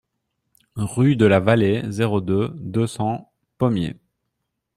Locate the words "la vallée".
1.27-1.83